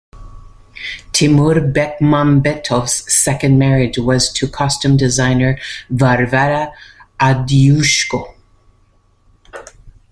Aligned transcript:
Timur 1.11 1.61
Bekmambetov's 1.75 3.13
second 3.13 3.59
marriage 3.59 3.99
was 3.99 4.33
to 4.33 4.47
costume 4.47 4.97
designer 4.97 5.59
Varvara 5.91 6.71
Avdyushko. 7.19 8.33